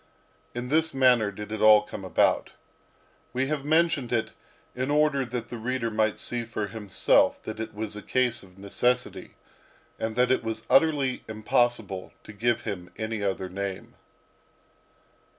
[0.55, 2.53] In this manner did it all come about.
[3.33, 4.31] We have mentioned it
[4.75, 8.57] in order that the reader might see for himself that it was a case of
[8.57, 9.35] necessity,
[9.99, 13.93] and that it was utterly impossible to give him any other name.